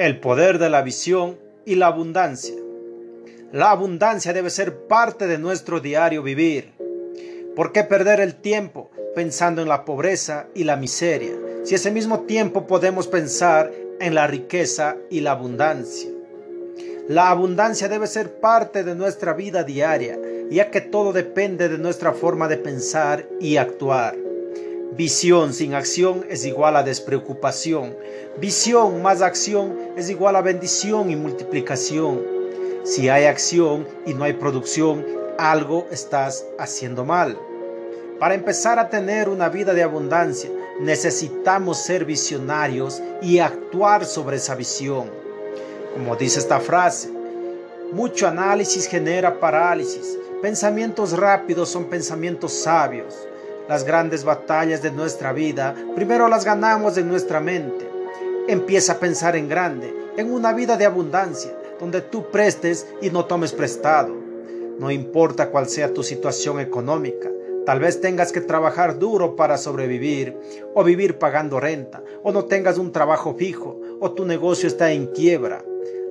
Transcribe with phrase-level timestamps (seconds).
[0.00, 2.54] El poder de la visión y la abundancia.
[3.52, 6.72] La abundancia debe ser parte de nuestro diario vivir.
[7.54, 11.34] ¿Por qué perder el tiempo pensando en la pobreza y la miseria
[11.64, 16.08] si ese mismo tiempo podemos pensar en la riqueza y la abundancia?
[17.06, 20.18] La abundancia debe ser parte de nuestra vida diaria,
[20.50, 24.29] ya que todo depende de nuestra forma de pensar y actuar.
[24.92, 27.96] Visión sin acción es igual a despreocupación.
[28.40, 32.20] Visión más acción es igual a bendición y multiplicación.
[32.82, 35.06] Si hay acción y no hay producción,
[35.38, 37.38] algo estás haciendo mal.
[38.18, 40.50] Para empezar a tener una vida de abundancia,
[40.80, 45.08] necesitamos ser visionarios y actuar sobre esa visión.
[45.94, 47.10] Como dice esta frase,
[47.92, 50.18] mucho análisis genera parálisis.
[50.42, 53.14] Pensamientos rápidos son pensamientos sabios.
[53.70, 57.88] Las grandes batallas de nuestra vida primero las ganamos en nuestra mente.
[58.48, 63.26] Empieza a pensar en grande, en una vida de abundancia, donde tú prestes y no
[63.26, 64.12] tomes prestado.
[64.80, 67.30] No importa cuál sea tu situación económica,
[67.64, 70.36] Tal vez tengas que trabajar duro para sobrevivir,
[70.74, 75.06] o vivir pagando renta, o no tengas un trabajo fijo, o tu negocio está en
[75.06, 75.62] quiebra.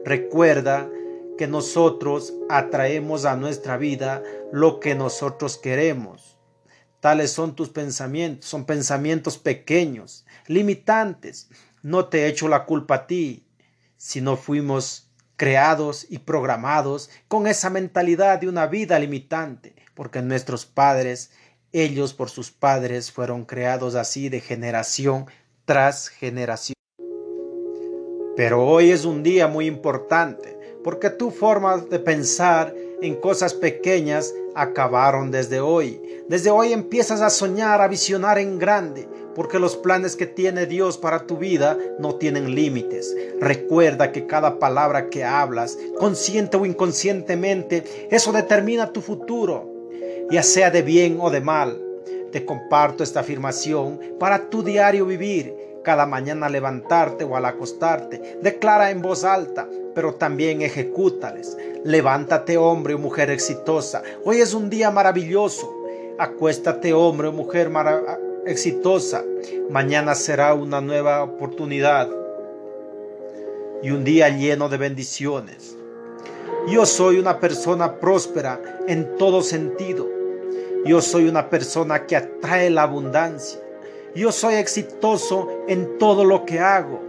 [0.06, 0.90] Recuerda
[1.38, 4.24] que nosotros atraemos a nuestra vida
[4.54, 6.39] lo que nosotros queremos.
[7.00, 11.50] Tales son tus pensamientos, son pensamientos pequeños, limitantes.
[11.82, 13.46] No te echo la culpa a ti,
[13.96, 20.66] si no fuimos creados y programados con esa mentalidad de una vida limitante, porque nuestros
[20.66, 21.32] padres,
[21.72, 25.28] ellos por sus padres fueron creados así de generación
[25.64, 26.74] tras generación.
[28.36, 34.34] Pero hoy es un día muy importante porque tu forma de pensar en cosas pequeñas
[34.56, 36.02] acabaron desde hoy.
[36.28, 40.98] Desde hoy empiezas a soñar, a visionar en grande, porque los planes que tiene Dios
[40.98, 43.16] para tu vida no tienen límites.
[43.40, 49.72] Recuerda que cada palabra que hablas, consciente o inconscientemente, eso determina tu futuro,
[50.30, 51.82] ya sea de bien o de mal.
[52.32, 58.40] Te comparto esta afirmación para tu diario vivir cada mañana al levantarte o al acostarte.
[58.42, 61.58] Declara en voz alta, pero también ejecútales.
[61.84, 64.04] Levántate hombre o mujer exitosa.
[64.24, 65.76] Hoy es un día maravilloso.
[66.18, 67.72] Acuéstate hombre o mujer
[68.46, 69.24] exitosa.
[69.70, 72.10] Mañana será una nueva oportunidad
[73.82, 75.76] y un día lleno de bendiciones.
[76.68, 80.08] Yo soy una persona próspera en todo sentido.
[80.86, 83.60] Yo soy una persona que atrae la abundancia.
[84.16, 87.00] Yo soy exitoso en todo lo que hago.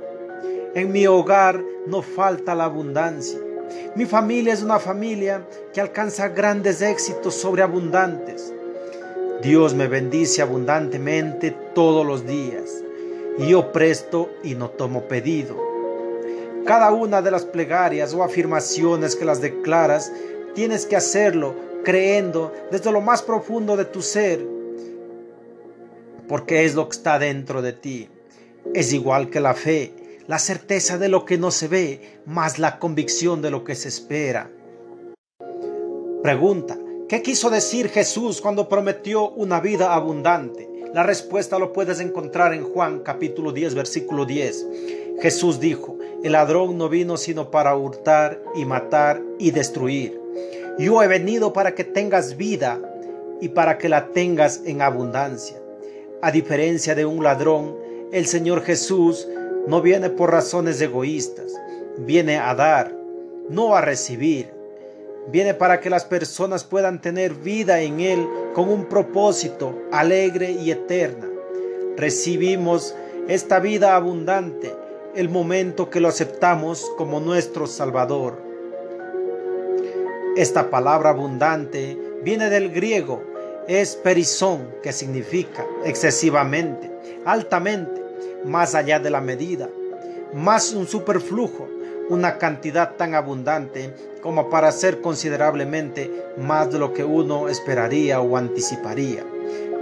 [0.75, 3.39] En mi hogar no falta la abundancia.
[3.95, 8.53] Mi familia es una familia que alcanza grandes éxitos sobreabundantes.
[9.43, 12.85] Dios me bendice abundantemente todos los días.
[13.39, 15.57] Y yo presto y no tomo pedido.
[16.67, 20.13] Cada una de las plegarias o afirmaciones que las declaras,
[20.55, 24.60] tienes que hacerlo creyendo desde lo más profundo de tu ser
[26.31, 28.09] porque es lo que está dentro de ti.
[28.73, 32.79] Es igual que la fe, la certeza de lo que no se ve, más la
[32.79, 34.49] convicción de lo que se espera.
[36.23, 40.69] Pregunta, ¿qué quiso decir Jesús cuando prometió una vida abundante?
[40.95, 44.67] La respuesta lo puedes encontrar en Juan capítulo 10 versículo 10.
[45.21, 50.21] Jesús dijo, el ladrón no vino sino para hurtar y matar y destruir.
[50.79, 52.81] Yo he venido para que tengas vida
[53.41, 55.60] y para que la tengas en abundancia.
[56.23, 57.77] A diferencia de un ladrón,
[58.13, 59.27] el Señor Jesús
[59.67, 61.59] no viene por razones egoístas,
[61.97, 62.95] viene a dar,
[63.49, 64.51] no a recibir.
[65.33, 70.71] Viene para que las personas puedan tener vida en Él con un propósito alegre y
[70.71, 71.27] eterna.
[71.97, 72.95] Recibimos
[73.27, 74.75] esta vida abundante
[75.15, 78.43] el momento que lo aceptamos como nuestro Salvador.
[80.37, 83.30] Esta palabra abundante viene del griego
[83.71, 86.91] es perizón, que significa excesivamente,
[87.25, 88.03] altamente,
[88.45, 89.69] más allá de la medida,
[90.35, 91.69] más un superflujo,
[92.09, 98.37] una cantidad tan abundante como para ser considerablemente más de lo que uno esperaría o
[98.37, 99.25] anticiparía.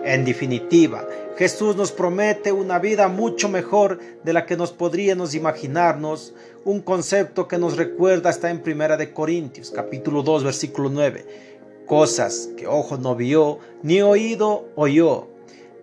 [0.05, 1.09] En definitiva,
[1.39, 6.35] Jesús nos promete una vida mucho mejor de la que nos podríamos imaginarnos,
[6.67, 11.49] un concepto que nos recuerda está en Primera de Corintios, capítulo 2, versículo 9
[11.89, 15.27] cosas que ojo no vio, ni oído oyó,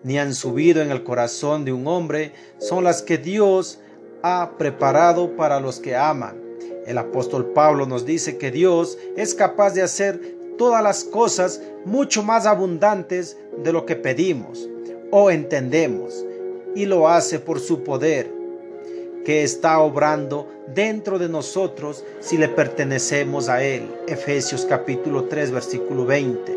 [0.03, 3.79] ni han subido en el corazón de un hombre, son las que Dios
[4.21, 6.39] ha preparado para los que aman.
[6.85, 12.23] El apóstol Pablo nos dice que Dios es capaz de hacer todas las cosas mucho
[12.23, 14.69] más abundantes de lo que pedimos
[15.11, 16.25] o entendemos,
[16.75, 18.31] y lo hace por su poder.
[19.25, 23.89] Que está obrando dentro de nosotros si le pertenecemos a Él.
[24.07, 26.55] Efesios capítulo 3 versículo 20.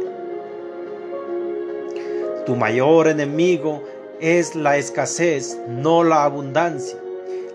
[2.45, 3.83] Tu mayor enemigo
[4.21, 6.99] es la escasez, no la abundancia.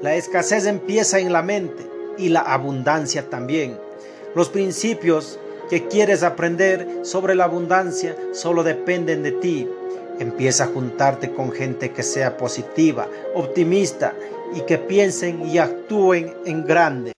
[0.01, 1.87] La escasez empieza en la mente
[2.17, 3.77] y la abundancia también.
[4.33, 5.39] Los principios
[5.69, 9.69] que quieres aprender sobre la abundancia solo dependen de ti.
[10.19, 14.13] Empieza a juntarte con gente que sea positiva, optimista
[14.55, 17.13] y que piensen y actúen en grande.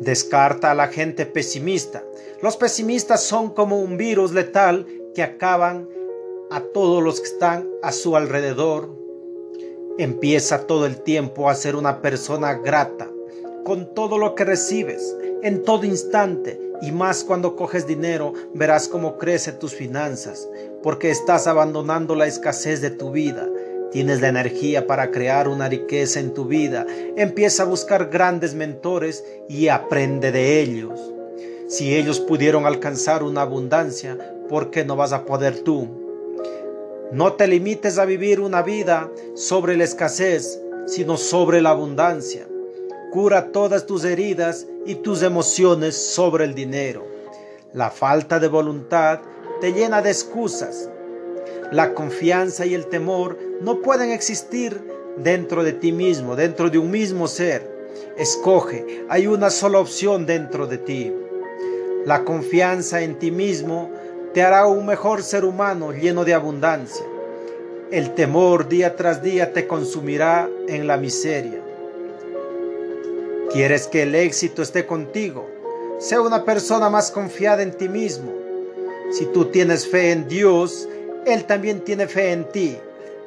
[0.00, 2.02] Descarta a la gente pesimista.
[2.42, 5.88] Los pesimistas son como un virus letal que acaban
[6.50, 8.90] a todos los que están a su alrededor.
[9.98, 13.10] Empieza todo el tiempo a ser una persona grata
[13.64, 19.16] con todo lo que recibes, en todo instante, y más cuando coges dinero, verás cómo
[19.16, 20.46] crecen tus finanzas,
[20.82, 23.48] porque estás abandonando la escasez de tu vida
[23.94, 26.84] Tienes la energía para crear una riqueza en tu vida.
[27.16, 30.98] Empieza a buscar grandes mentores y aprende de ellos.
[31.68, 34.18] Si ellos pudieron alcanzar una abundancia,
[34.48, 35.86] ¿por qué no vas a poder tú?
[37.12, 42.48] No te limites a vivir una vida sobre la escasez, sino sobre la abundancia.
[43.12, 47.06] Cura todas tus heridas y tus emociones sobre el dinero.
[47.72, 49.20] La falta de voluntad
[49.60, 50.90] te llena de excusas.
[51.70, 54.80] La confianza y el temor no pueden existir
[55.16, 57.68] dentro de ti mismo, dentro de un mismo ser.
[58.16, 61.12] Escoge, hay una sola opción dentro de ti.
[62.04, 63.90] La confianza en ti mismo
[64.34, 67.06] te hará un mejor ser humano lleno de abundancia.
[67.90, 71.60] El temor día tras día te consumirá en la miseria.
[73.52, 75.48] ¿Quieres que el éxito esté contigo?
[75.98, 78.32] Sea una persona más confiada en ti mismo.
[79.12, 80.88] Si tú tienes fe en Dios,
[81.26, 82.76] Él también tiene fe en ti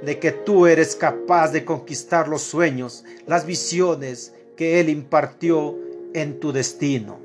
[0.02, 5.76] de que tú eres capaz de conquistar los sueños, las visiones que Él impartió
[6.14, 7.20] en tu destino.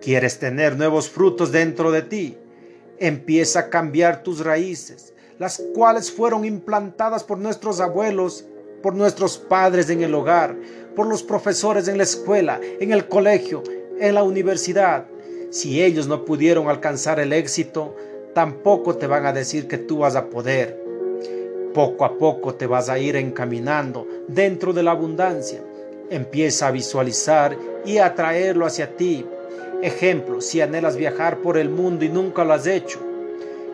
[0.00, 2.36] ¿Quieres tener nuevos frutos dentro de ti?
[2.98, 8.44] Empieza a cambiar tus raíces, las cuales fueron implantadas por nuestros abuelos,
[8.82, 10.56] por nuestros padres en el hogar,
[10.96, 13.62] por los profesores en la escuela, en el colegio,
[14.00, 15.06] en la universidad.
[15.50, 17.94] Si ellos no pudieron alcanzar el éxito,
[18.38, 20.80] tampoco te van a decir que tú vas a poder.
[21.74, 25.60] Poco a poco te vas a ir encaminando dentro de la abundancia.
[26.08, 29.26] Empieza a visualizar y a traerlo hacia ti.
[29.82, 33.00] Ejemplo, si anhelas viajar por el mundo y nunca lo has hecho,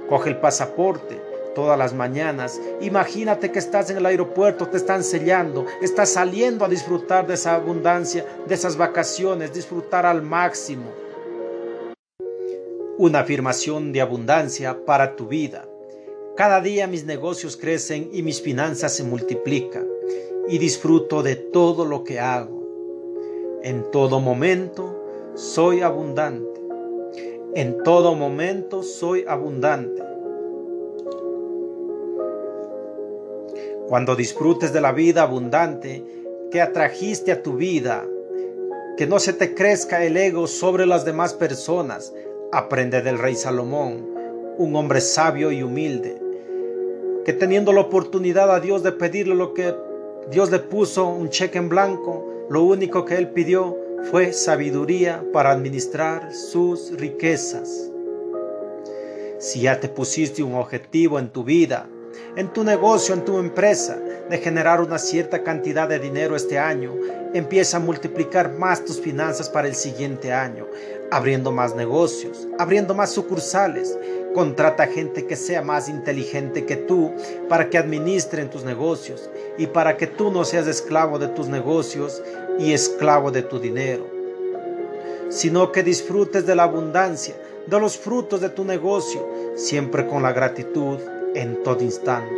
[0.08, 1.20] coge el pasaporte
[1.54, 2.58] todas las mañanas.
[2.80, 7.54] Imagínate que estás en el aeropuerto, te están sellando, estás saliendo a disfrutar de esa
[7.54, 11.03] abundancia, de esas vacaciones, disfrutar al máximo.
[12.96, 15.68] Una afirmación de abundancia para tu vida.
[16.36, 19.88] Cada día mis negocios crecen y mis finanzas se multiplican
[20.48, 22.62] y disfruto de todo lo que hago.
[23.64, 26.60] En todo momento soy abundante.
[27.56, 30.00] En todo momento soy abundante.
[33.88, 36.04] Cuando disfrutes de la vida abundante
[36.52, 38.06] que atrajiste a tu vida,
[38.96, 42.12] que no se te crezca el ego sobre las demás personas,
[42.54, 44.08] aprende del rey Salomón,
[44.58, 46.24] un hombre sabio y humilde
[47.24, 49.74] que teniendo la oportunidad a Dios de pedirle lo que
[50.30, 53.76] Dios le puso, un cheque en blanco, lo único que él pidió
[54.10, 57.90] fue sabiduría para administrar sus riquezas.
[59.38, 61.88] Si ya te pusiste un objetivo en tu vida,
[62.36, 66.92] en tu negocio, en tu empresa, de generar una cierta cantidad de dinero este año,
[67.32, 70.66] empieza a multiplicar más tus finanzas para el siguiente año,
[71.14, 73.96] abriendo más negocios, abriendo más sucursales,
[74.34, 77.12] Contrata gente que sea más inteligente que tú
[77.48, 82.20] para que administren tus negocios y para que tú no seas esclavo de tus negocios
[82.58, 84.04] y esclavo de tu dinero,
[85.28, 87.36] sino que disfrutes de la abundancia,
[87.68, 90.98] de los frutos de tu negocio, siempre con la gratitud
[91.36, 92.34] en todo instante.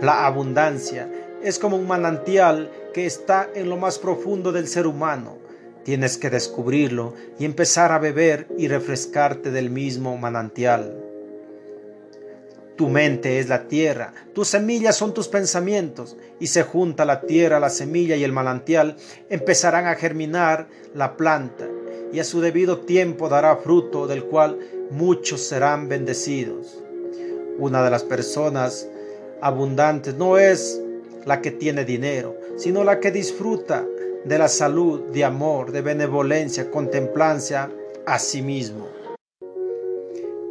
[0.00, 1.10] La abundancia
[1.42, 5.45] es como un manantial que está en lo más profundo del ser humano
[5.86, 11.00] Tienes que descubrirlo y empezar a beber y refrescarte del mismo manantial.
[12.74, 17.60] Tu mente es la tierra, tus semillas son tus pensamientos, y se junta la tierra,
[17.60, 18.96] la semilla y el manantial,
[19.30, 21.68] empezarán a germinar la planta,
[22.12, 24.58] y a su debido tiempo dará fruto del cual
[24.90, 26.82] muchos serán bendecidos.
[27.58, 28.88] Una de las personas
[29.40, 30.82] abundantes no es
[31.24, 33.86] la que tiene dinero, sino la que disfruta
[34.26, 37.70] de la salud, de amor, de benevolencia, contemplancia
[38.06, 38.88] a sí mismo.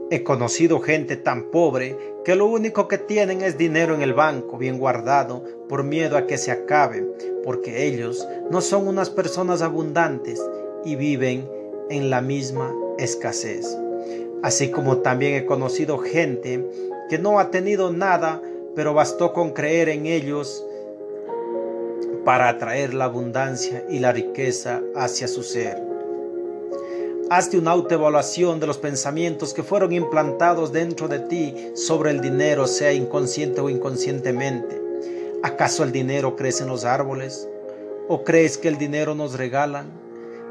[0.09, 4.57] He conocido gente tan pobre que lo único que tienen es dinero en el banco
[4.57, 7.05] bien guardado por miedo a que se acabe,
[7.43, 10.41] porque ellos no son unas personas abundantes
[10.85, 11.49] y viven
[11.89, 13.77] en la misma escasez.
[14.41, 16.65] Así como también he conocido gente
[17.09, 18.41] que no ha tenido nada,
[18.73, 20.65] pero bastó con creer en ellos
[22.25, 25.81] para atraer la abundancia y la riqueza hacia su ser.
[27.29, 32.67] Hazte una autoevaluación de los pensamientos que fueron implantados dentro de ti sobre el dinero,
[32.67, 34.81] sea inconsciente o inconscientemente.
[35.43, 37.47] ¿Acaso el dinero crece en los árboles?
[38.07, 39.91] ¿O crees que el dinero nos regalan?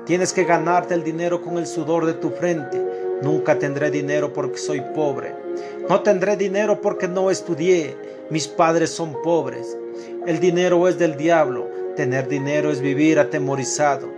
[0.07, 2.81] Tienes que ganarte el dinero con el sudor de tu frente.
[3.23, 5.35] Nunca tendré dinero porque soy pobre.
[5.88, 7.97] No tendré dinero porque no estudié.
[8.31, 9.76] Mis padres son pobres.
[10.26, 11.68] El dinero es del diablo.
[11.96, 14.08] Tener dinero es vivir atemorizado.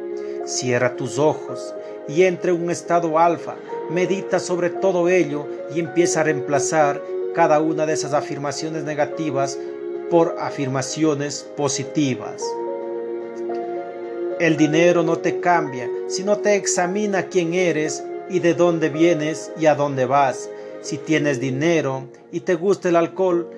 [0.45, 1.75] Cierra tus ojos
[2.09, 3.57] y entre en un estado alfa.
[3.91, 7.03] Medita sobre todo ello y empieza a reemplazar
[7.35, 9.59] cada una de esas afirmaciones negativas
[10.11, 12.43] por afirmaciones positivas.
[14.39, 19.67] El dinero no te cambia, sino te examina quién eres y de dónde vienes y
[19.67, 20.51] a dónde vas.
[20.83, 23.49] Si tienes dinero y te gusta el alcohol,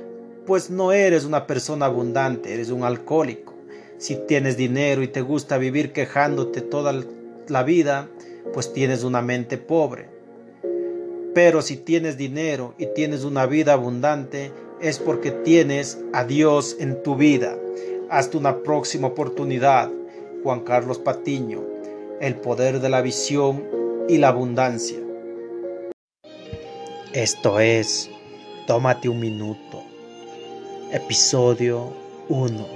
[0.48, 3.52] pues no eres una persona abundante, eres un alcohólico.
[3.98, 7.04] Si tienes dinero y te gusta vivir quejándote toda
[7.48, 8.08] la vida,
[8.54, 10.08] pues tienes una mente pobre.
[11.34, 14.50] Pero si tienes dinero y tienes una vida abundante,
[14.80, 17.58] es porque tienes a Dios en tu vida.
[18.08, 19.90] Hasta una próxima oportunidad.
[20.42, 21.62] Juan Carlos Patiño,
[22.22, 23.64] el poder de la visión
[24.08, 24.96] y la abundancia.
[27.12, 28.08] Esto es
[28.66, 29.77] Tómate un minuto.
[30.90, 31.92] Episodio
[32.30, 32.66] 1.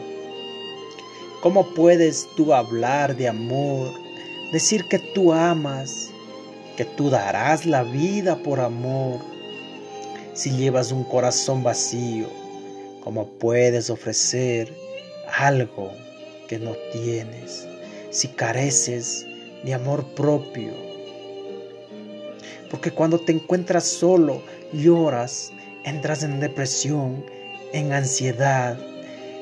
[1.40, 3.88] ¿Cómo puedes tú hablar de amor
[4.52, 6.10] decir que tú amas,
[6.76, 9.20] que tú darás la vida por amor.
[10.34, 12.26] Si llevas un corazón vacío,
[13.02, 14.70] ¿cómo puedes ofrecer
[15.34, 15.90] algo
[16.48, 17.66] que no tienes?
[18.10, 19.26] Si careces
[19.64, 20.74] de amor propio.
[22.70, 24.42] Porque cuando te encuentras solo,
[24.74, 25.50] lloras,
[25.84, 27.24] entras en depresión,
[27.72, 28.78] en ansiedad,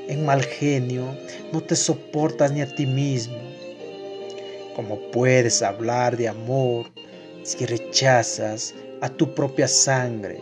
[0.08, 1.16] en mal genio,
[1.52, 3.50] no te soportas ni a ti mismo
[4.80, 6.86] ¿Cómo puedes hablar de amor
[7.42, 8.72] si rechazas
[9.02, 10.40] a tu propia sangre,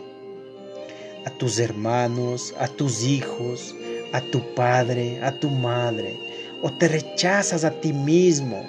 [1.25, 3.75] a tus hermanos, a tus hijos,
[4.13, 6.15] a tu padre, a tu madre?
[6.61, 8.63] ¿O te rechazas a ti mismo?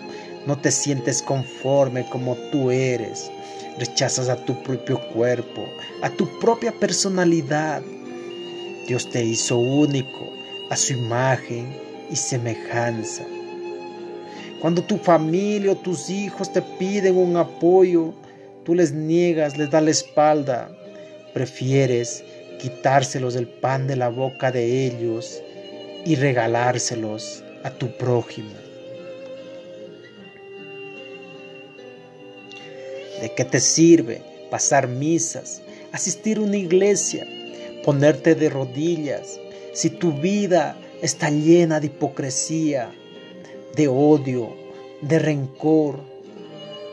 [0.47, 3.31] No te sientes conforme como tú eres.
[3.79, 5.67] Rechazas a tu propio cuerpo,
[6.03, 7.81] a tu propia personalidad.
[8.91, 10.33] Dios te hizo único
[10.69, 11.73] a su imagen
[12.11, 13.25] y semejanza.
[14.61, 18.13] Cuando tu familia o tus hijos te piden un apoyo,
[18.65, 20.77] tú les niegas, les das la espalda.
[21.33, 22.25] Prefieres
[22.61, 25.41] quitárselos del pan de la boca de ellos
[26.05, 28.51] y regalárselos a tu prójimo.
[33.23, 34.21] ¿De qué te sirve
[34.51, 37.25] pasar misas, asistir a una iglesia,
[37.85, 39.41] ponerte de rodillas
[39.73, 42.93] si tu vida está llena de hipocresía,
[43.77, 44.55] de odio,
[45.01, 46.01] de rencor,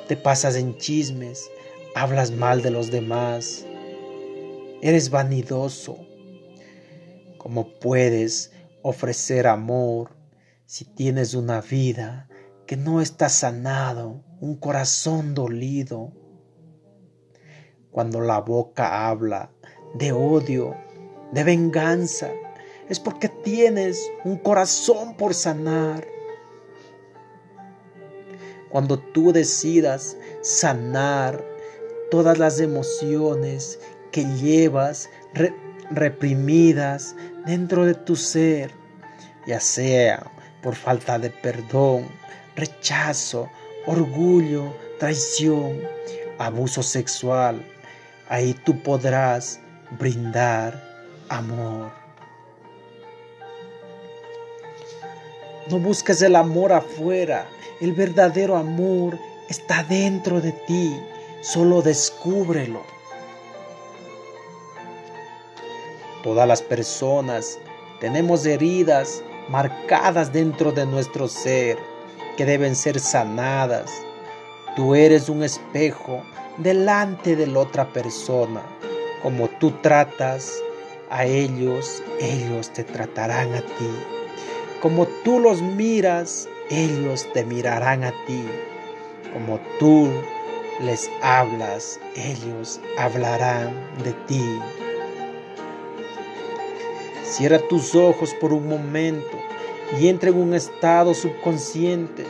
[0.07, 1.49] te pasas en chismes,
[1.95, 3.65] hablas mal de los demás,
[4.81, 5.97] eres vanidoso.
[7.37, 8.51] ¿Cómo puedes
[8.81, 10.15] ofrecer amor
[10.65, 12.29] si tienes una vida
[12.65, 16.13] que no está sanado, un corazón dolido?
[17.91, 19.51] Cuando la boca habla
[19.93, 20.75] de odio,
[21.31, 22.31] de venganza,
[22.89, 26.07] es porque tienes un corazón por sanar.
[28.69, 31.43] Cuando tú decidas sanar
[32.11, 33.79] todas las emociones
[34.11, 35.09] que llevas
[35.91, 37.15] reprimidas
[37.45, 38.71] dentro de tu ser,
[39.45, 42.07] ya sea por falta de perdón,
[42.55, 43.49] rechazo,
[43.85, 45.81] orgullo, traición,
[46.37, 47.65] abuso sexual,
[48.29, 50.81] ahí tú podrás brindar
[51.29, 51.91] amor.
[55.69, 57.47] No busques el amor afuera,
[57.81, 59.17] el verdadero amor
[59.49, 60.97] está dentro de ti,
[61.41, 62.81] solo descúbrelo.
[66.23, 67.59] Todas las personas
[67.99, 71.77] tenemos heridas marcadas dentro de nuestro ser
[72.37, 73.91] que deben ser sanadas.
[74.75, 76.21] Tú eres un espejo
[76.57, 78.61] delante de la otra persona.
[79.23, 80.53] Como tú tratas
[81.09, 83.89] a ellos, ellos te tratarán a ti.
[84.81, 88.43] Como tú los miras, ellos te mirarán a ti.
[89.33, 90.09] Como tú
[90.81, 94.59] les hablas, ellos hablarán de ti.
[97.23, 99.37] Cierra tus ojos por un momento
[99.99, 102.25] y entra en un estado subconsciente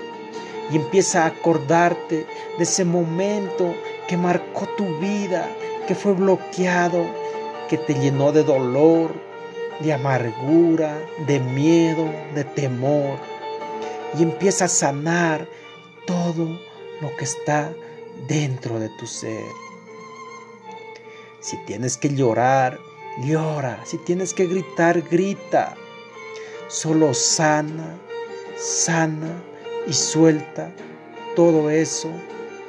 [0.72, 2.26] y empieza a acordarte
[2.58, 3.74] de ese momento
[4.08, 5.48] que marcó tu vida,
[5.88, 7.06] que fue bloqueado,
[7.70, 9.12] que te llenó de dolor,
[9.80, 13.18] de amargura, de miedo, de temor.
[14.18, 15.48] Y empieza a sanar
[16.06, 16.60] todo
[17.02, 17.74] lo que está
[18.28, 19.44] dentro de tu ser.
[21.40, 22.80] Si tienes que llorar,
[23.24, 23.80] llora.
[23.86, 25.76] Si tienes que gritar, grita.
[26.68, 27.98] Solo sana,
[28.58, 29.42] sana
[29.88, 30.72] y suelta
[31.36, 32.10] todo eso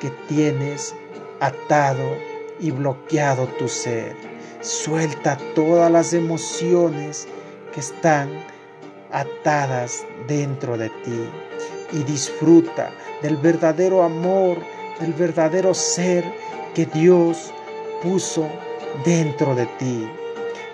[0.01, 0.95] que tienes
[1.41, 2.28] atado
[2.61, 4.15] y bloqueado tu ser.
[4.61, 7.29] Suelta todas las emociones
[7.73, 8.31] que están
[9.11, 11.29] atadas dentro de ti
[11.93, 12.91] y disfruta
[13.23, 14.59] del verdadero amor,
[15.01, 16.25] del verdadero ser
[16.75, 17.53] que Dios
[18.03, 18.47] puso
[19.05, 20.07] dentro de ti.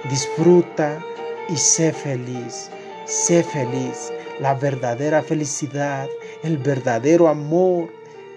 [0.09, 0.99] Disfruta
[1.49, 2.71] y sé feliz,
[3.05, 4.13] sé feliz.
[4.41, 6.09] La verdadera felicidad,
[6.43, 7.89] el verdadero amor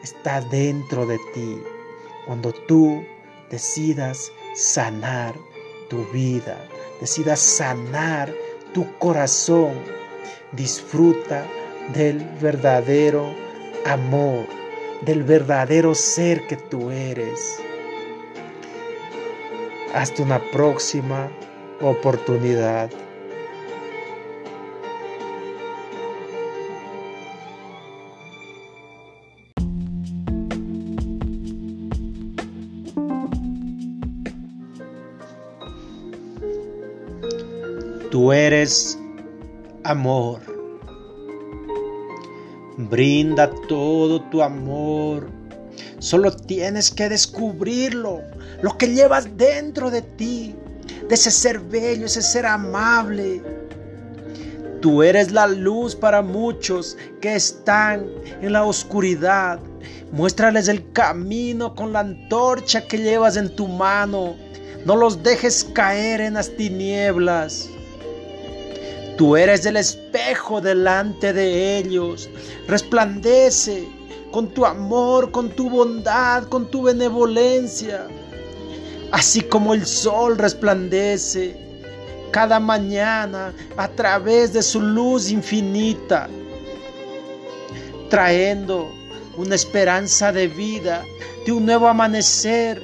[0.03, 1.61] está dentro de ti.
[2.25, 3.03] Cuando tú
[3.49, 5.35] decidas sanar
[5.89, 6.57] tu vida,
[6.99, 8.33] decidas sanar
[8.73, 9.73] tu corazón,
[10.51, 11.45] disfruta
[11.93, 13.33] del verdadero
[13.85, 14.45] amor,
[15.01, 17.59] del verdadero ser que tú eres.
[19.93, 21.29] Hasta una próxima
[21.81, 22.89] oportunidad.
[38.17, 38.97] Tú eres
[39.83, 40.39] amor.
[42.77, 45.29] Brinda todo tu amor.
[45.99, 48.23] Solo tienes que descubrirlo,
[48.63, 50.55] lo que llevas dentro de ti,
[51.07, 53.43] de ese ser bello, ese ser amable.
[54.81, 58.07] Tú eres la luz para muchos que están
[58.41, 59.59] en la oscuridad.
[60.11, 64.35] Muéstrales el camino con la antorcha que llevas en tu mano.
[64.87, 67.69] No los dejes caer en las tinieblas.
[69.17, 72.29] Tú eres el espejo delante de ellos.
[72.67, 73.87] Resplandece
[74.31, 78.07] con tu amor, con tu bondad, con tu benevolencia.
[79.11, 81.57] Así como el sol resplandece
[82.29, 86.29] cada mañana a través de su luz infinita,
[88.11, 88.91] trayendo
[89.35, 91.03] una esperanza de vida,
[91.43, 92.83] de un nuevo amanecer.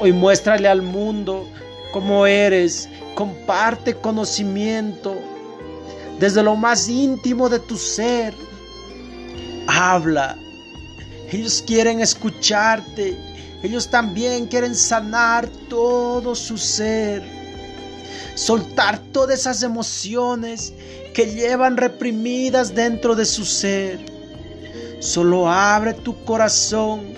[0.00, 1.46] Hoy muéstrale al mundo
[1.94, 5.14] cómo eres Comparte conocimiento
[6.18, 8.34] desde lo más íntimo de tu ser.
[9.68, 10.36] Habla.
[11.30, 13.16] Ellos quieren escucharte.
[13.62, 17.22] Ellos también quieren sanar todo su ser.
[18.34, 20.72] Soltar todas esas emociones
[21.14, 24.04] que llevan reprimidas dentro de su ser.
[24.98, 27.14] Solo abre tu corazón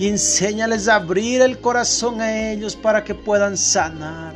[0.00, 4.34] y enséñales a abrir el corazón a ellos para que puedan sanar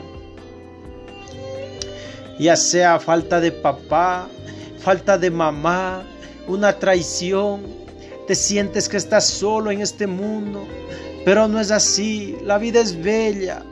[2.38, 4.29] ya sea falta de papá,
[4.81, 6.03] falta de mamá,
[6.46, 7.62] una traición,
[8.27, 10.66] te sientes que estás solo en este mundo,
[11.24, 13.62] pero no es así, la vida es bella.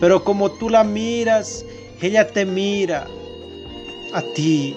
[0.00, 1.64] Pero como tú la miras,
[2.00, 3.06] ella te mira
[4.14, 4.74] a ti.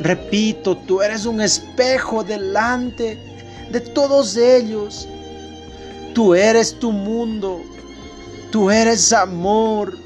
[0.00, 3.18] Repito, tú eres un espejo delante
[3.72, 5.08] de todos ellos.
[6.14, 7.62] Tú eres tu mundo,
[8.50, 9.96] tú eres amor,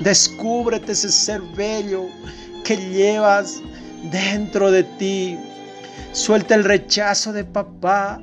[0.00, 2.08] Descúbrete ese ser bello
[2.64, 3.60] que llevas
[4.10, 5.38] dentro de ti.
[6.12, 8.20] Suelta el rechazo de papá,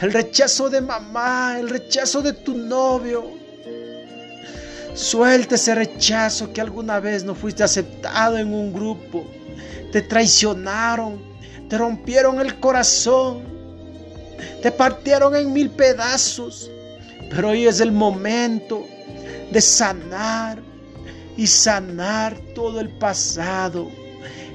[0.00, 3.24] el rechazo de mamá, el rechazo de tu novio.
[4.94, 9.26] Suelta ese rechazo que alguna vez no fuiste aceptado en un grupo.
[9.92, 11.20] Te traicionaron,
[11.70, 13.44] te rompieron el corazón,
[14.60, 16.70] te partieron en mil pedazos.
[17.30, 18.84] Pero hoy es el momento
[19.52, 20.60] de sanar,
[21.40, 23.88] y sanar todo el pasado.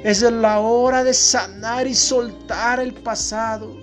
[0.03, 3.75] Es la hora de sanar y soltar el pasado.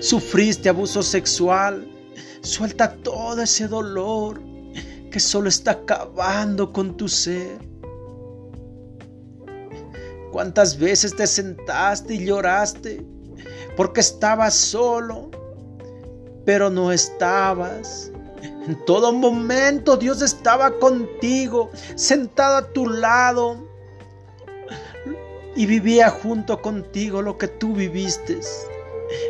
[0.00, 1.88] Sufriste abuso sexual.
[2.42, 4.42] Suelta todo ese dolor
[5.10, 7.73] que solo está acabando con tu ser.
[10.34, 13.06] ¿Cuántas veces te sentaste y lloraste
[13.76, 15.30] porque estabas solo,
[16.44, 18.10] pero no estabas?
[18.66, 23.64] En todo momento Dios estaba contigo, sentado a tu lado,
[25.54, 28.40] y vivía junto contigo lo que tú viviste.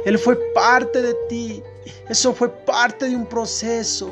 [0.07, 1.63] Él fue parte de ti.
[2.09, 4.11] Eso fue parte de un proceso.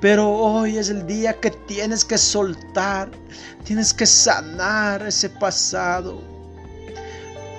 [0.00, 3.10] Pero hoy es el día que tienes que soltar.
[3.64, 6.20] Tienes que sanar ese pasado.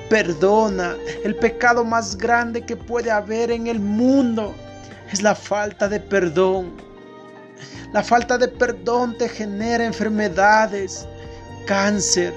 [0.10, 0.96] Perdona.
[1.24, 4.54] El pecado más grande que puede haber en el mundo
[5.12, 6.74] es la falta de perdón.
[7.94, 11.08] La falta de perdón te genera enfermedades,
[11.66, 12.34] cáncer.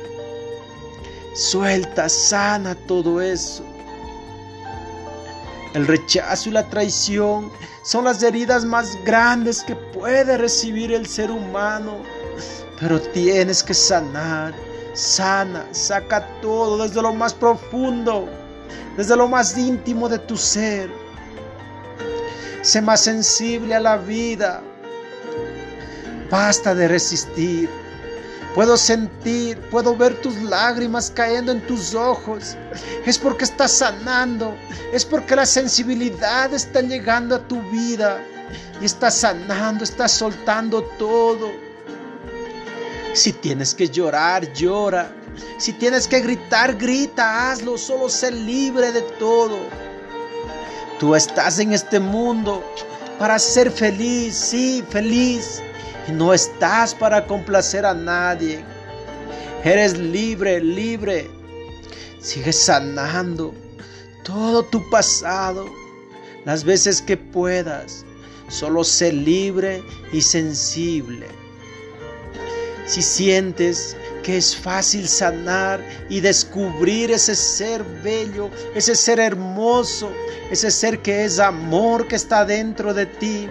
[1.35, 3.68] Suelta, sana todo eso.
[5.79, 11.31] El rechazo y la traición son las heridas más grandes que puede recibir el ser
[11.31, 11.99] humano.
[12.81, 14.53] Pero tienes que sanar,
[14.95, 18.29] sana, saca todo desde lo más profundo,
[18.97, 20.91] desde lo más íntimo de tu ser.
[22.63, 24.61] Sé más sensible a la vida.
[26.29, 27.71] Basta de resistir.
[28.55, 32.57] Puedo sentir, puedo ver tus lágrimas cayendo en tus ojos.
[33.05, 34.57] Es porque estás sanando.
[34.93, 38.21] Es porque la sensibilidad está llegando a tu vida.
[38.81, 41.51] Y estás sanando, estás soltando todo.
[43.13, 45.13] Si tienes que llorar, llora.
[45.59, 47.77] Si tienes que gritar, grita, hazlo.
[47.77, 49.59] Solo sé libre de todo.
[50.99, 52.65] Tú estás en este mundo
[53.19, 55.63] para ser feliz, sí, feliz
[56.13, 58.65] no estás para complacer a nadie.
[59.65, 61.31] Eres libre, libre.
[62.21, 63.55] Sigue sanando
[64.25, 65.67] todo tu pasado
[66.45, 68.05] las veces que puedas.
[68.49, 71.27] Solo sé libre y sensible.
[72.87, 80.11] Si sientes que es fácil sanar y descubrir ese ser bello, ese ser hermoso,
[80.51, 83.49] ese ser que es amor que está dentro de ti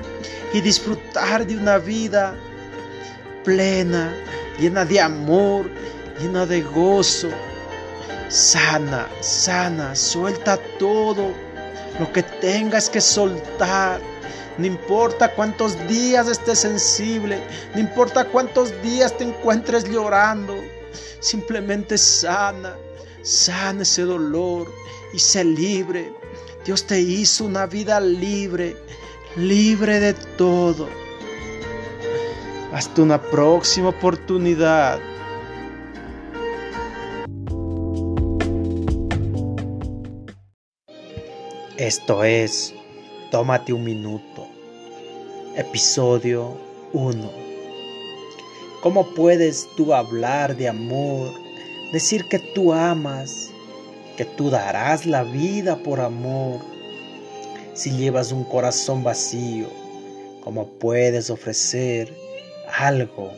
[0.54, 2.36] y disfrutar de una vida
[3.48, 4.14] plena,
[4.60, 5.70] llena de amor,
[6.20, 7.30] llena de gozo.
[8.28, 11.32] Sana, sana, suelta todo
[11.98, 14.02] lo que tengas que soltar.
[14.58, 17.42] No importa cuántos días estés sensible,
[17.74, 20.54] no importa cuántos días te encuentres llorando,
[21.22, 22.76] simplemente sana,
[23.22, 24.70] sana ese dolor
[25.14, 26.12] y sé libre.
[26.66, 28.76] Dios te hizo una vida libre,
[29.38, 31.07] libre de todo.
[32.78, 35.00] Hasta una próxima oportunidad.
[41.76, 42.76] Esto es
[43.32, 44.46] Tómate un minuto.
[45.56, 46.56] Episodio
[46.94, 47.32] 1.
[48.84, 51.32] ¿Cómo puedes tú hablar de amor,
[51.92, 53.50] decir que tú amas,
[54.18, 56.60] que tú darás la vida por amor,
[57.74, 59.66] si llevas un corazón vacío?
[60.44, 62.27] ¿Cómo puedes ofrecer
[62.74, 63.32] algo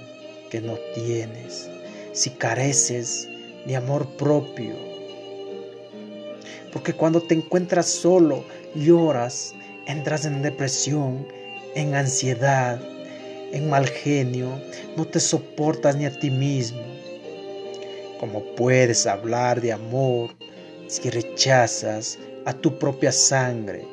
[0.49, 1.69] que no tienes,
[2.13, 3.27] si careces
[3.65, 4.75] de amor propio.
[6.71, 8.43] Porque cuando te encuentras solo,
[8.75, 9.55] lloras,
[9.87, 11.27] entras en depresión,
[11.75, 12.79] en ansiedad,
[13.51, 14.49] en mal genio,
[14.95, 16.81] no te soportas ni a ti mismo.
[18.19, 20.31] ¿Cómo puedes hablar de amor
[20.87, 23.85] si rechazas a tu propia sangre,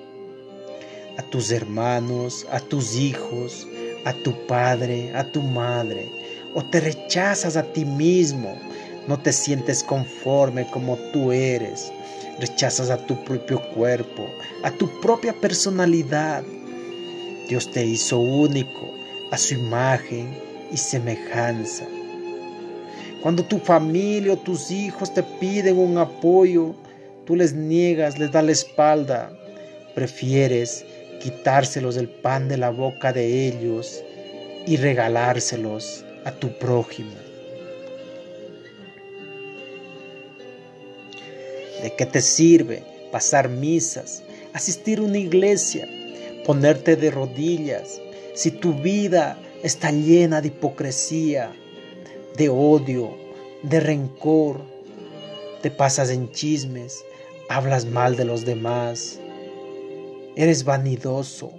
[1.17, 3.67] a tus hermanos, a tus hijos,
[4.07, 6.07] a tu padre, a tu madre,
[6.55, 8.57] o te rechazas a ti mismo,
[9.09, 11.93] no te sientes conforme como tú eres,
[12.39, 14.25] rechazas a tu propio cuerpo,
[14.63, 16.45] a tu propia personalidad.
[17.49, 18.95] Dios te hizo único
[19.33, 20.39] a su imagen
[20.71, 21.85] y semejanza.
[23.25, 26.77] Cuando tu familia o tus hijos te piden un apoyo,
[27.25, 29.33] tú les niegas, les das la espalda,
[29.97, 30.85] prefieres
[31.21, 34.03] quitárselos del pan de la boca de ellos
[34.67, 37.15] y regalárselos a tu prójimo.
[41.83, 45.89] ¿De qué te sirve pasar misas, asistir a una iglesia,
[46.45, 48.01] ponerte de rodillas
[48.35, 51.53] si tu vida está llena de hipocresía,
[52.37, 53.17] de odio,
[53.63, 54.61] de rencor?
[55.63, 57.05] Te pasas en chismes,
[57.49, 59.21] hablas mal de los demás,
[60.39, 61.51] Eres vanidoso.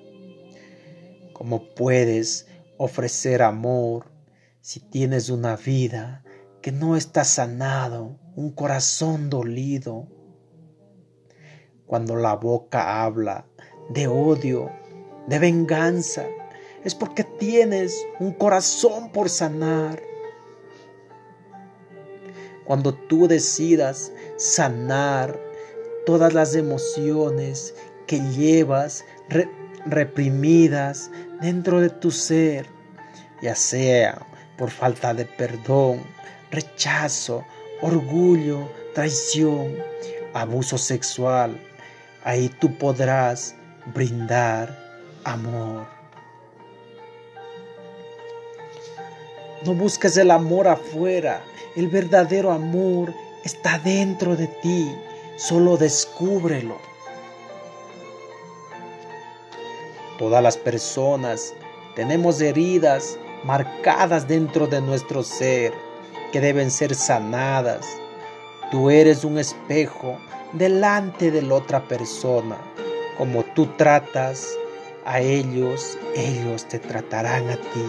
[1.33, 2.45] ¿Cómo puedes
[2.77, 4.05] ofrecer amor
[4.61, 6.23] si tienes una vida
[6.61, 10.07] que no está sanado, un corazón dolido?
[11.87, 13.47] Cuando la boca habla
[13.89, 14.69] de odio,
[15.25, 16.27] de venganza,
[16.83, 20.03] es porque tienes un corazón por sanar.
[22.63, 25.47] Cuando tú decidas sanar
[26.05, 27.73] todas las emociones
[28.07, 29.05] que llevas
[29.85, 32.67] reprimidas dentro de tu ser,
[33.41, 34.25] ya sea
[34.57, 36.01] por falta de perdón,
[36.49, 37.45] rechazo
[37.81, 39.75] orgullo, traición,
[40.33, 41.59] abuso sexual.
[42.23, 43.55] Ahí tú podrás
[43.93, 44.77] brindar
[45.23, 45.87] amor.
[49.65, 51.41] No busques el amor afuera,
[51.75, 54.95] el verdadero amor está dentro de ti,
[55.35, 56.77] solo descúbrelo.
[60.17, 61.53] Todas las personas
[61.95, 65.73] tenemos heridas marcadas dentro de nuestro ser
[66.31, 67.85] que deben ser sanadas.
[68.71, 70.17] Tú eres un espejo
[70.53, 72.57] delante de la otra persona.
[73.17, 74.47] Como tú tratas
[75.05, 77.85] a ellos, ellos te tratarán a ti.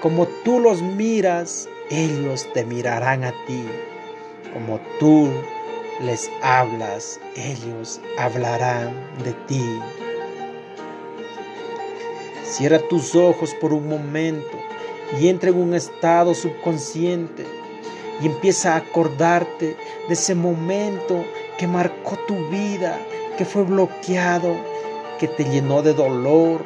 [0.00, 3.64] Como tú los miras, ellos te mirarán a ti.
[4.52, 5.28] Como tú
[6.00, 9.80] les hablas, ellos hablarán de ti.
[12.52, 14.58] Cierra tus ojos por un momento
[15.18, 17.46] y entra en un estado subconsciente
[18.20, 19.74] y empieza a acordarte
[20.06, 21.24] de ese momento
[21.56, 23.00] que marcó tu vida,
[23.38, 24.54] que fue bloqueado,
[25.18, 26.62] que te llenó de dolor,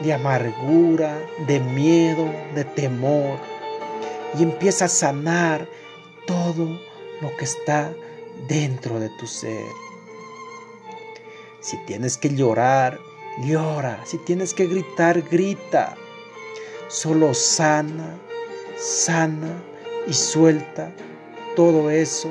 [0.00, 3.38] de amargura, de miedo, de temor.
[4.36, 5.68] Y empieza a sanar
[6.26, 6.66] todo
[7.20, 7.92] lo que está
[8.48, 9.70] dentro de tu ser.
[11.60, 12.98] Si tienes que llorar,
[13.38, 14.00] llora.
[14.04, 15.96] Si tienes que gritar, grita.
[16.88, 18.18] Solo sana,
[18.76, 19.62] sana
[20.06, 20.92] y suelta
[21.56, 22.30] todo eso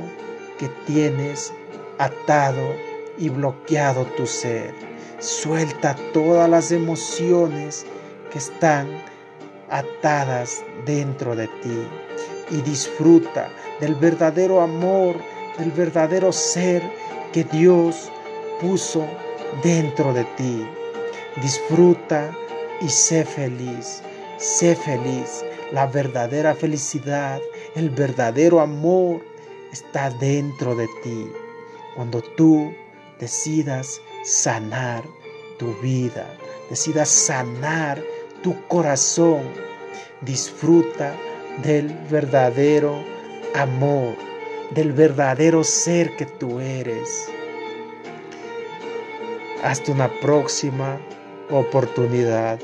[0.59, 1.53] que tienes
[1.97, 2.75] atado
[3.17, 4.73] y bloqueado tu ser.
[5.19, 7.85] Suelta todas las emociones
[8.31, 8.87] que están
[9.69, 11.87] atadas dentro de ti
[12.51, 15.15] y disfruta del verdadero amor,
[15.57, 16.83] del verdadero ser
[17.31, 18.11] que Dios
[18.59, 19.05] puso
[19.63, 20.67] dentro de ti.
[21.39, 22.35] Disfruta
[22.81, 24.01] y sé feliz.
[24.37, 25.45] Sé feliz.
[25.71, 27.39] La verdadera felicidad,
[27.75, 29.21] el verdadero amor
[29.71, 31.31] está dentro de ti.
[31.95, 32.73] Cuando tú
[33.19, 35.03] decidas sanar
[35.57, 36.27] tu vida,
[36.69, 38.03] decidas sanar
[38.43, 39.43] tu corazón,
[40.21, 41.15] disfruta
[41.63, 43.03] del verdadero
[43.55, 44.15] amor,
[44.71, 47.29] del verdadero ser que tú eres.
[49.63, 50.99] Hasta una próxima
[51.51, 52.59] oportunidad.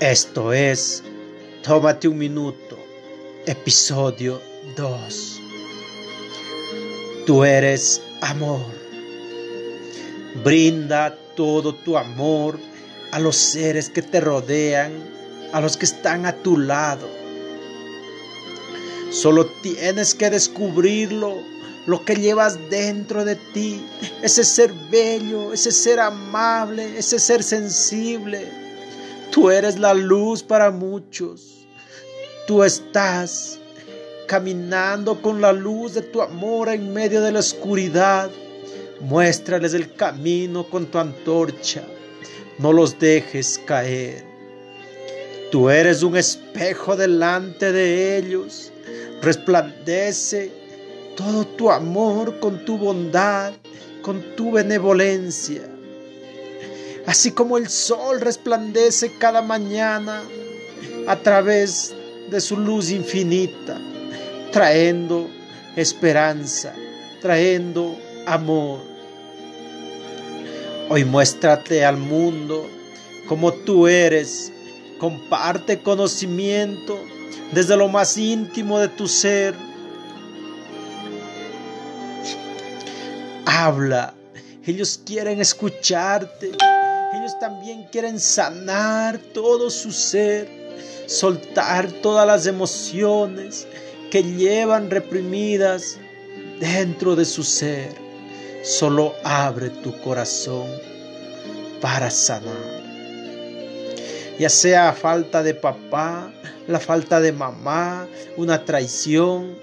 [0.00, 1.02] Esto es
[1.62, 2.78] Tómate un minuto,
[3.46, 4.38] episodio
[4.76, 5.40] 2.
[7.24, 8.66] Tú eres amor.
[10.44, 12.58] Brinda todo tu amor
[13.12, 14.92] a los seres que te rodean,
[15.54, 17.23] a los que están a tu lado.
[19.14, 21.38] Solo tienes que descubrirlo,
[21.86, 23.80] lo que llevas dentro de ti,
[24.22, 28.64] ese ser bello, ese ser amable, ese ser sensible
[29.34, 31.66] Tú eres la luz para muchos.
[32.46, 33.58] Tú estás
[34.28, 38.30] caminando con la luz de tu amor en medio de la oscuridad.
[39.00, 41.82] Muéstrales el camino con tu antorcha.
[42.58, 44.24] No los dejes caer.
[45.54, 48.72] Tú eres un espejo delante de ellos.
[49.22, 50.50] Resplandece
[51.16, 53.52] todo tu amor con tu bondad,
[54.02, 55.62] con tu benevolencia
[57.06, 60.22] así como el sol resplandece cada mañana
[61.06, 61.94] a través
[62.30, 63.78] de su luz infinita,
[64.52, 65.28] trayendo
[65.76, 66.74] esperanza,
[67.20, 68.80] trayendo amor.
[70.88, 72.66] Hoy muéstrate al mundo
[73.28, 74.52] como tú eres,
[74.98, 76.98] comparte conocimiento
[77.52, 79.54] desde lo más íntimo de tu ser.
[83.46, 84.14] Habla,
[84.66, 86.52] ellos quieren escucharte.
[87.14, 90.48] Ellos también quieren sanar todo su ser,
[91.06, 93.66] soltar todas las emociones
[94.10, 95.98] que llevan reprimidas
[96.60, 97.94] dentro de su ser.
[98.62, 100.68] Solo abre tu corazón
[101.80, 102.83] para sanar.
[104.38, 106.32] Ya sea falta de papá,
[106.66, 109.56] la falta de mamá, una traición,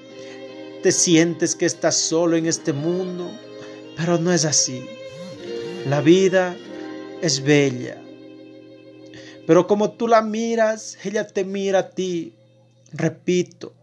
[0.81, 3.29] te sientes que estás solo en este mundo,
[3.97, 4.85] pero no es así.
[5.85, 6.55] La vida
[7.21, 8.01] es bella.
[9.45, 12.35] Pero como tú la miras, ella te mira a ti.
[12.93, 13.73] Repito,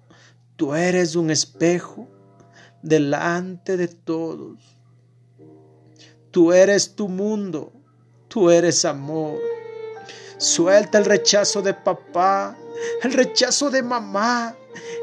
[0.57, 2.09] tú eres un espejo
[2.83, 4.59] delante de todos.
[6.31, 7.73] Tú eres tu mundo,
[8.29, 9.39] tú eres amor.
[10.39, 12.57] Suelta el rechazo de papá,
[13.03, 14.57] el rechazo de mamá,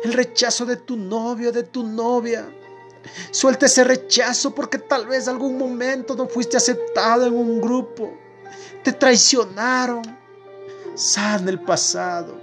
[0.04, 2.50] el rechazo de tu novio, de tu novia.
[3.32, 8.26] Suelta ese rechazo porque tal vez algún momento no fuiste aceptado en un grupo
[8.86, 10.04] te traicionaron.
[10.94, 12.40] Sana el pasado.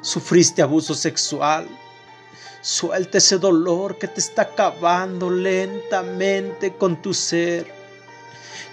[0.00, 1.68] Sufriste abuso sexual.
[2.62, 7.75] Suelta ese dolor que te está acabando lentamente con tu ser.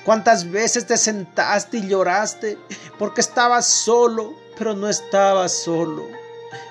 [0.06, 2.58] ¿Cuántas veces te sentaste y lloraste
[3.00, 6.06] porque estabas solo, pero no estabas solo?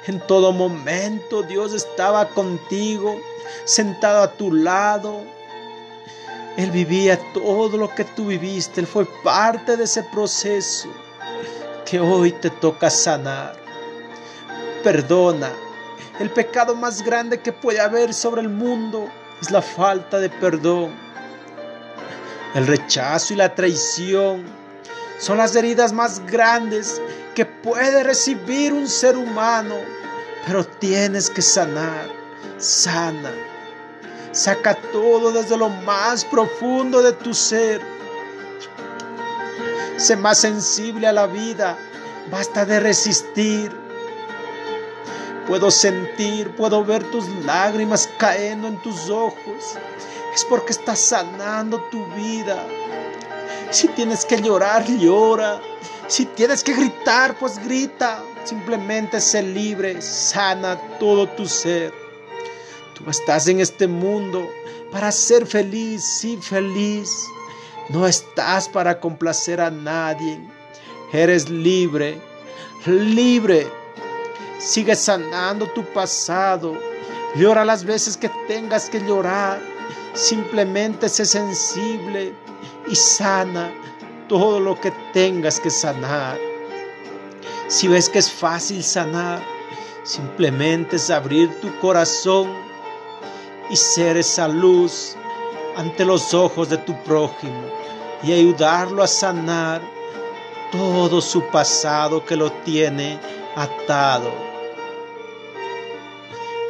[0.07, 3.19] En todo momento Dios estaba contigo,
[3.65, 5.23] sentado a tu lado.
[6.59, 10.89] Él vivía todo lo que tú viviste, Él fue parte de ese proceso
[11.87, 13.57] que hoy te toca sanar.
[14.85, 15.51] Perdona.
[16.21, 19.09] El pecado más grande que puede haber sobre el mundo
[19.41, 21.02] es la falta de perdón.
[22.55, 24.45] El rechazo y la traición
[25.19, 27.01] son las heridas más grandes
[27.35, 29.77] que puede recibir un ser humano,
[30.47, 32.11] pero tienes que sanar,
[32.59, 33.33] sana.
[34.33, 37.81] Saca todo desde lo más profundo de tu ser.
[39.97, 41.79] Sé más sensible a la vida,
[42.31, 43.73] basta de resistir.
[45.47, 49.79] Puedo sentir, puedo ver tus lágrimas cayendo en tus ojos
[50.35, 52.65] es porque estás sanando tu vida.
[53.71, 55.61] Si tienes que llorar, llora.
[56.09, 58.23] Si tienes que gritar, pues grita.
[58.45, 61.93] Simplemente sé libre, sana todo tu ser.
[62.95, 64.49] Tú estás en este mundo
[64.91, 67.27] para ser feliz, sí feliz.
[67.89, 70.41] No estás para complacer a nadie.
[71.13, 72.21] Eres libre,
[72.87, 73.67] libre.
[74.59, 76.77] Sigue sanando tu pasado.
[77.35, 79.72] Llora las veces que tengas que llorar.
[80.15, 82.35] Simplemente sé sensible
[82.87, 83.73] y sana
[84.29, 86.39] todo lo que tengas que sanar.
[87.69, 89.43] Si ves que es fácil sanar,
[90.03, 92.51] simplemente es abrir tu corazón
[93.71, 95.17] y ser esa luz
[95.77, 97.63] ante los ojos de tu prójimo
[98.23, 99.81] y ayudarlo a sanar
[100.71, 103.19] todo su pasado que lo tiene
[103.57, 104.31] atado.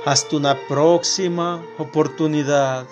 [0.04, 2.86] Hasta una próxima oportunidad.